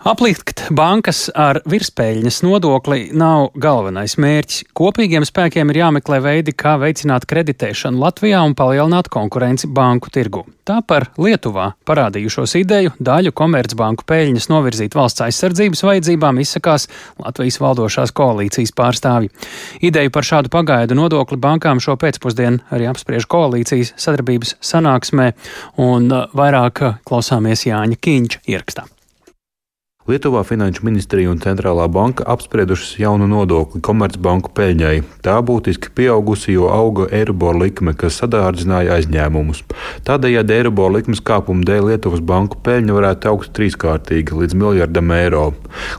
Aplikt 0.00 0.62
bankas 0.72 1.26
ar 1.36 1.58
virspēļņas 1.68 2.38
nodokli 2.46 3.10
nav 3.12 3.50
galvenais 3.60 4.14
mērķis. 4.16 4.62
Kopīgiem 4.72 5.26
spēkiem 5.28 5.68
ir 5.68 5.78
jāmeklē 5.82 6.22
veidi, 6.24 6.54
kā 6.56 6.78
veicināt 6.80 7.26
kreditēšanu 7.28 8.00
Latvijā 8.00 8.38
un 8.40 8.54
palielināt 8.56 9.10
konkurenci 9.12 9.68
banku 9.68 10.08
tirgu. 10.08 10.46
Tā 10.64 10.78
par 10.80 11.10
Lietuvā 11.20 11.66
parādījušos 11.84 12.54
ideju 12.62 12.94
daļu 12.96 13.34
komercbanku 13.36 14.06
peļņas 14.08 14.48
novirzīt 14.48 14.96
valsts 14.96 15.20
aizsardzības 15.26 15.84
vajadzībām 15.84 16.40
izsakās 16.40 16.88
Latvijas 17.20 17.60
valdošās 17.60 18.14
koalīcijas 18.16 18.72
pārstāvji. 18.80 19.28
Ideju 19.84 20.14
par 20.14 20.24
šādu 20.24 20.52
pagaidu 20.54 20.96
nodokli 20.96 21.36
bankām 21.36 21.76
šo 21.76 21.98
pēcpusdienu 22.00 22.62
arī 22.72 22.88
apspriež 22.88 23.28
koalīcijas 23.28 23.92
sadarbības 24.00 24.56
sanāksmē, 24.64 25.28
un 25.76 26.08
vairāk 26.32 26.86
klausāmies 27.04 27.66
Jāņa 27.68 28.00
Kīņša 28.00 28.42
ierakstā. 28.48 28.86
Lietuvā 30.08 30.40
Finanšu 30.48 30.80
ministrija 30.88 31.28
un 31.28 31.42
centrālā 31.44 31.84
banka 31.92 32.24
apspriedušas 32.32 32.94
jaunu 33.02 33.26
nodokli 33.28 33.82
komercbanku 33.84 34.48
peļņai. 34.56 35.02
Tā 35.20 35.34
būtiski 35.44 35.90
pieaugusi, 35.92 36.54
jo 36.54 36.70
auga 36.72 37.04
Eirobor 37.18 37.58
likme, 37.60 37.92
kas 37.92 38.16
sadārdzināja 38.22 38.96
aizņēmumus. 38.96 39.60
Tādējādi 40.08 40.56
Eirobor 40.56 40.94
likmes 40.94 41.20
kāpuma 41.20 41.68
dēļ 41.68 41.90
Lietuvas 41.90 42.24
banku 42.24 42.56
peļņa 42.64 42.96
varētu 42.96 43.28
augt 43.28 43.52
trīskārtīgi 43.58 44.40
līdz 44.40 44.56
miljardam 44.62 45.12
eiro. 45.18 45.44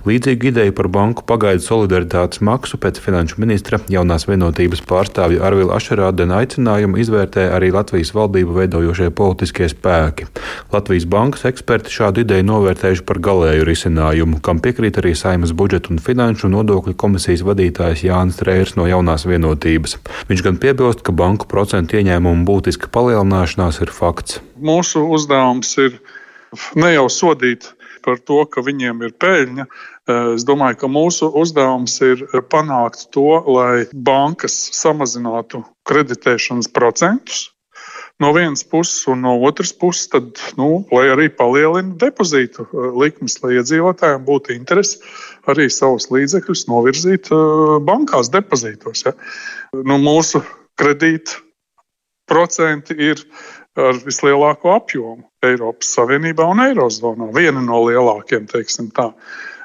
Līdzīgu 0.10 0.52
ideju 0.52 0.76
par 0.76 0.90
banku 0.92 1.26
pagaidu 1.28 1.64
solidaritātes 1.66 2.44
maksu 2.44 2.80
pēc 2.82 3.00
finanšu 3.04 3.40
ministra 3.42 3.80
jaunās 3.92 4.28
vienotības 4.28 4.84
pārstāvja 4.90 5.44
Arvila 5.48 5.80
Ašerādena 5.80 6.42
aicinājumu 6.44 7.00
izvērtē 7.02 7.48
arī 7.56 7.72
Latvijas 7.76 8.14
valdību 8.18 8.60
veidojošie 8.60 9.10
politiskie 9.16 9.72
spēki. 9.72 10.28
Latvijas 10.74 11.08
bankas 11.08 11.48
eksperti 11.50 11.94
šādu 11.94 12.26
ideju 12.26 12.50
novērtējuši 12.52 13.08
par 13.08 13.24
galēju 13.24 13.68
risinājumu 13.72 14.42
kam 14.42 14.60
piekrīt 14.64 15.00
arī 15.02 15.14
Saimas 15.18 15.54
budžeta 15.56 15.92
un 15.94 16.02
finanšu 16.02 16.50
nodokļu 16.52 16.96
komisijas 17.00 17.44
vadītājs 17.48 18.06
Jānis 18.08 18.40
Trērs 18.42 18.76
no 18.78 18.88
jaunās 18.90 19.26
vienotības. 19.30 19.98
Viņš 20.30 20.46
gan 20.48 20.58
piebilst, 20.62 21.04
ka 21.06 21.16
banku 21.16 21.48
procentu 21.52 22.00
ieņēmumu 22.00 22.46
būtiska 22.48 22.92
palielināšanās 22.94 23.82
ir 23.86 23.94
fakts. 23.94 24.42
Mūsu 24.62 25.06
uzdevums 25.16 25.76
ir 25.82 26.00
ne 26.76 26.94
jau 26.96 27.08
sodīt 27.12 27.72
par 28.04 28.20
to, 28.20 28.42
ka 28.50 28.64
viņiem 28.66 29.02
ir 29.08 29.16
peļņa. 29.22 29.68
Es 30.36 30.46
domāju, 30.48 30.80
ka 30.82 30.92
mūsu 30.92 31.30
uzdevums 31.42 31.96
ir 32.06 32.26
panākt 32.52 33.08
to, 33.16 33.30
lai 33.48 33.88
bankas 33.94 34.58
samazinātu 34.76 35.64
kreditēšanas 35.88 36.72
procentus, 36.74 37.50
no 38.22 38.34
vienas 38.34 38.64
puses, 38.64 39.08
un 39.08 39.24
no 39.26 39.36
otras 39.42 39.74
puses, 39.74 40.08
tad, 40.12 40.38
nu, 40.58 40.86
lai 40.94 41.08
arī 41.10 41.28
palielina 41.34 41.96
depozītu 42.02 42.68
uh, 42.68 42.90
likmes, 43.02 43.40
lai 43.42 43.58
iedzīvotājiem 43.58 44.26
būtu 44.28 44.54
interesi 44.54 45.02
arī 45.50 45.68
savus 45.74 46.12
līdzekļus 46.14 46.68
novirzīt 46.70 47.32
uh, 47.34 47.80
bankās 47.86 48.30
depozītos. 48.34 49.08
Ja. 49.08 49.16
Nu, 49.74 49.98
mūsu 50.02 50.44
kredīta 50.78 51.42
procenti 52.30 52.96
ir 53.10 53.26
ar 53.80 54.02
vislielāko 54.04 54.76
apjomu 54.76 55.24
Eiropas 55.46 55.94
Savienībā 55.96 56.48
un 56.52 56.64
Eirozonā. 56.66 57.30
Viena 57.36 57.64
no 57.64 57.84
lielākajiem, 57.88 58.50
teiksim 58.52 58.92
tā. 58.96 59.12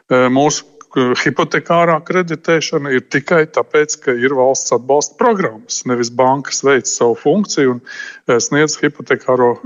Uh, 0.06 0.28
mūsu 0.30 0.64
hipotekārā 0.96 1.98
kreditēšana 2.06 2.92
ir 2.96 3.04
tikai 3.12 3.44
tāpēc, 3.52 3.98
ka 4.00 4.14
ir 4.16 4.34
valsts 4.36 4.72
atbalsta 4.72 5.16
programmas. 5.20 5.82
Nevis 5.84 6.10
bankas 6.10 6.62
veic 6.64 6.86
savu 6.88 7.16
funkciju 7.20 7.76
un 7.76 7.82
eh, 7.82 8.38
sniedz 8.40 8.78
hipotekāro 8.80 9.56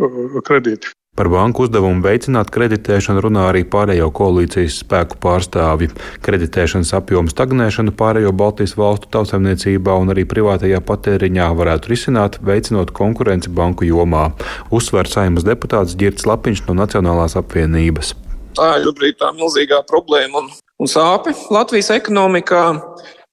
kredītu. 0.46 0.90
Par 1.20 1.28
banku 1.28 1.66
uzdevumu 1.66 2.00
veicināt 2.00 2.48
kreditēšanu 2.54 3.20
runā 3.26 3.42
arī 3.50 3.60
pārējo 3.68 4.06
koalīcijas 4.16 4.78
spēku 4.80 5.18
pārstāvji. 5.20 5.90
Kreditēšanas 6.24 6.94
apjomu 6.96 7.28
stagnēšanu 7.28 7.92
pārējo 7.98 8.32
Baltijas 8.32 8.72
valstu 8.78 9.10
tautsēmniecībā 9.16 9.98
un 10.00 10.14
arī 10.14 10.24
privātajā 10.30 10.80
patēriņā 10.88 11.50
varētu 11.58 11.92
risināt, 11.92 12.40
veicinot 12.40 12.94
konkurenci 12.96 13.52
banku 13.52 13.84
jomā, 13.90 14.30
uzsver 14.72 15.10
saimas 15.12 15.44
deputāts 15.44 15.98
Girts 16.00 16.24
Lapiņš 16.30 16.64
no 16.70 16.78
Nacionālās 16.80 17.36
apvienības. 17.42 18.14
Tā 18.56 18.72
ir 18.78 18.88
šobrīd 18.88 19.20
tā 19.20 19.34
milzīgā 19.36 19.84
problēma 19.90 20.40
un 20.40 20.50
un 20.80 20.88
sāpe 20.88 21.34
Latvijas 21.52 21.92
ekonomikā, 21.92 22.64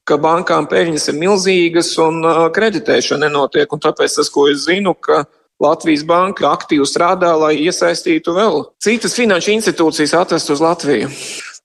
ka 0.07 0.19
bankām 0.23 0.67
peļņas 0.71 1.09
ir 1.11 1.19
milzīgas 1.21 1.93
un 2.03 2.19
kreditēšana 2.55 3.27
nenotiek. 3.27 3.71
Un 3.71 3.83
tāpēc 3.83 4.19
tas, 4.19 4.31
ko 4.31 4.47
es 4.51 4.66
zinu, 4.67 4.95
ka 4.95 5.23
Latvijas 5.63 6.03
banka 6.06 6.45
aktīvi 6.51 6.85
strādā, 6.85 7.31
lai 7.41 7.56
iesaistītu 7.63 8.35
vēl 8.35 8.59
citas 8.84 9.18
finanšu 9.18 9.56
institūcijas 9.56 10.13
atvest 10.19 10.51
uz 10.53 10.62
Latviju. 10.62 11.09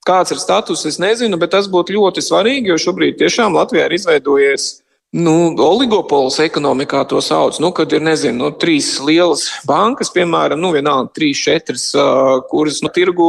Kāds 0.03 0.33
ir 0.33 0.39
status, 0.41 0.83
es 0.89 0.97
nezinu, 0.99 1.37
bet 1.39 1.53
tas 1.53 1.69
būtu 1.71 1.95
ļoti 1.95 2.23
svarīgi, 2.25 2.73
jo 2.73 2.79
šobrīd 2.81 3.21
tiešām 3.21 3.53
Latvijā 3.55 3.85
ir 3.87 3.95
izveidojies 3.99 4.71
Nu, 5.13 5.51
oligopols 5.61 6.39
ekonomikā 6.41 7.03
to 7.05 7.19
sauc, 7.21 7.59
nu, 7.61 7.69
kad 7.77 7.91
ir, 7.93 8.01
nezinu, 8.01 8.33
nu, 8.39 8.47
trīs 8.57 8.95
lielas 8.97 9.43
bankas, 9.69 10.09
piemēram, 10.09 10.57
nu, 10.57 10.71
vienalga, 10.73 11.11
trīs, 11.13 11.37
četras, 11.37 11.83
uh, 11.93 12.39
kuras 12.49 12.79
nu, 12.81 12.89
tirgu 12.89 13.27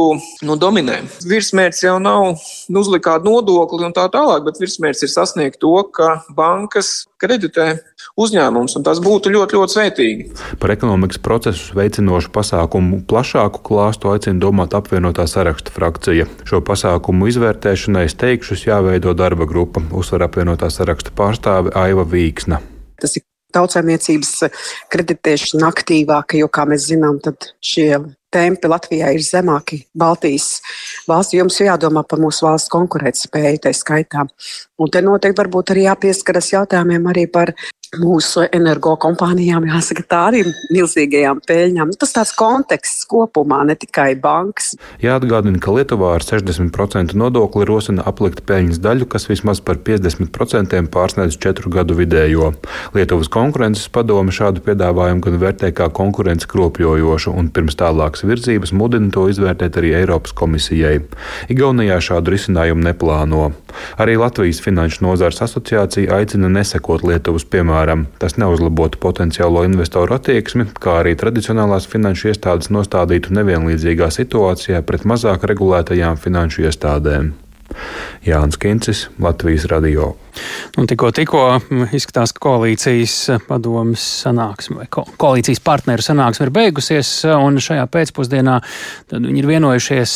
nu, 0.49 0.55
dominē. 0.57 1.03
Virsmērķis 1.29 1.83
jau 1.85 1.99
nav 2.01 2.31
nu, 2.33 2.81
uzlikt 2.81 3.05
nodokli 3.27 3.85
un 3.85 3.93
tā 3.93 4.07
tālāk, 4.09 4.47
bet 4.47 4.57
virsmērķis 4.63 5.05
ir 5.05 5.13
sasniegt 5.13 5.61
to, 5.61 5.75
ka 5.93 6.23
bankas 6.33 7.03
kreditē 7.21 7.67
uzņēmums, 8.19 8.75
un 8.79 8.85
tas 8.85 8.99
būtu 9.03 9.31
ļoti, 9.33 9.57
ļoti 9.57 9.75
svētīgi. 9.75 10.27
Par 10.61 10.73
ekonomikas 10.75 11.21
procesus 11.23 11.73
veicinošu 11.77 12.31
pasākumu 12.35 13.01
plašāku 13.09 13.63
klāstu 13.65 14.11
aicina 14.13 14.41
domāt 14.41 14.75
apvienotā 14.77 15.27
saraksta 15.29 15.73
frakcija. 15.75 16.27
Šo 16.47 16.61
pasākumu 16.65 17.29
izvērtēšanai 17.31 18.07
steigšus 18.11 18.67
jāveido 18.67 19.15
darba 19.17 19.47
grupa, 19.49 19.83
uzsver 19.95 20.27
apvienotā 20.27 20.71
saraksta 20.73 21.15
pārstāve 21.15 21.73
Aiva 21.79 22.07
Vīksna. 22.07 22.61
Tas 23.01 23.17
ir 23.19 23.25
tautsēmniecības 23.55 24.33
kreditēšana 24.91 25.71
aktīvāka, 25.71 26.39
jo, 26.41 26.51
kā 26.51 26.67
mēs 26.69 26.89
zinām, 26.91 27.21
tad 27.23 27.53
šie 27.63 27.89
tempi 28.35 28.69
Latvijā 28.71 29.13
ir 29.15 29.23
zemāki 29.23 29.81
Baltijas 29.97 30.59
valsts. 31.09 31.37
Jums 31.37 31.61
jādomā 31.63 32.03
par 32.07 32.21
mūsu 32.23 32.47
valsts 32.47 32.71
konkurētspēju, 32.73 33.63
tā 33.63 33.73
skaitā. 33.75 34.27
Un 34.81 34.91
te 34.91 35.01
noteikti 35.05 35.39
varbūt 35.41 35.73
arī 35.73 35.87
jāpieskaras 35.87 36.51
jautājumiem 36.53 37.11
arī 37.13 37.25
par 37.31 37.53
mūsu 38.01 38.45
energokompānijām, 38.55 39.67
jāsaka, 39.69 40.05
tā 40.09 40.21
arī 40.29 40.43
milzīgajām 40.73 41.41
peļņām. 41.47 41.93
Tas 41.99 42.13
tāds 42.15 42.33
konteksts 42.37 43.05
kopumā, 43.09 43.61
ne 43.67 43.75
tikai 43.79 44.13
bankas. 44.21 44.73
Jāatgādina, 45.03 45.59
ka 45.63 45.73
Lietuvā 45.75 46.15
ar 46.17 46.25
60% 46.25 47.15
nodokli 47.17 47.67
rosina 47.67 48.05
aplikt 48.07 48.43
peļņas 48.47 48.81
daļu, 48.83 49.09
kas 49.11 49.29
vismaz 49.29 49.61
par 49.65 49.79
50% 49.85 50.81
pārsniedz 50.93 51.39
4 51.41 51.71
gadu 51.73 51.97
vidējo. 51.99 52.51
Lietuvas 52.95 53.31
konkurences 53.31 53.89
padome 53.93 54.33
šādu 54.35 54.63
piedāvājumu 54.65 55.23
gan 55.25 55.39
vērtē 55.41 55.71
kā 55.75 55.89
konkurences 55.93 56.49
kropļojošu, 56.51 57.33
un 57.35 57.51
pirms 57.53 57.77
tālākas 57.79 58.25
virzības 58.27 58.73
mudina 58.75 59.11
to 59.13 59.27
izvērtēt 59.31 59.79
arī 59.81 59.95
Eiropas 60.01 60.35
komisijai. 60.35 60.99
Igaunijā 61.51 61.99
šādu 62.03 62.35
risinājumu 62.35 62.85
neplāno. 62.89 63.51
Arī 63.99 64.15
Latvijas 64.19 64.61
Finanšu 64.63 65.03
nozares 65.05 65.41
asociācija 65.43 66.15
aicina 66.15 66.49
nesekot 66.51 67.03
Lietuvas 67.05 67.45
piemēram 67.51 67.84
piemēram, 67.85 68.07
tas 68.19 68.37
neuzlabotu 68.41 68.97
potenciālo 68.99 69.63
investoru 69.65 70.17
attieksmi, 70.17 70.65
kā 70.81 71.01
arī 71.03 71.15
tradicionālās 71.15 71.87
finanšu 71.87 72.31
iestādes 72.33 72.71
nostādītu 72.73 73.33
nevienlīdzīgā 73.37 74.09
situācijā 74.09 74.81
pret 74.81 75.05
mazāk 75.05 75.45
regulētajām 75.45 76.17
finanšu 76.17 76.65
iestādēm. 76.65 77.33
Jānis 78.25 78.57
Kincis, 78.61 79.07
Latvijas 79.21 79.65
radio. 79.71 80.13
Un 80.75 80.87
tikko, 80.89 81.11
tikko 81.15 81.41
izskatās, 81.95 82.33
ka 82.35 82.41
koalīcijas 82.43 83.45
padomas 83.47 84.03
sanāksme 84.25 84.81
vai 84.81 84.87
ko, 84.91 85.05
koalīcijas 85.21 85.61
partneru 85.63 86.03
sanāksme 86.03 86.47
ir 86.47 86.51
beigusies, 86.55 87.11
un 87.29 87.59
šajā 87.63 87.85
pēcpusdienā 87.93 88.57
viņi 89.13 89.39
ir 89.39 89.47
vienojušies 89.49 90.15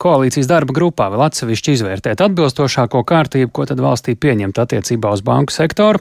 koalīcijas 0.00 0.48
darba 0.48 0.76
grupā 0.78 1.10
vēl 1.12 1.26
atsevišķi 1.26 1.76
izvērtēt 1.76 2.24
atbilstošāko 2.24 3.02
kārtību, 3.08 3.52
ko 3.52 3.68
tad 3.68 3.82
valstī 3.84 4.16
pieņemt 4.16 4.62
attiecībā 4.64 5.12
uz 5.12 5.24
banku 5.26 5.52
sektoru. 5.52 6.00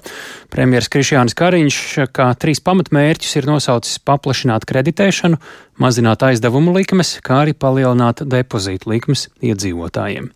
Premjeras 0.54 0.92
Krišjānis 0.94 1.36
Kariņš 1.38 1.82
kā 2.16 2.32
trīs 2.40 2.64
pamatmērķus 2.64 3.36
ir 3.42 3.50
nosaucis 3.52 4.00
paplašināt 4.08 4.68
kreditēšanu, 4.70 5.42
mazināt 5.84 6.24
aizdevumu 6.30 6.78
likmes, 6.80 7.18
kā 7.26 7.44
arī 7.44 7.58
palielināt 7.58 8.24
depozītu 8.24 8.96
likmes 8.96 9.28
iedzīvotājiem. 9.44 10.32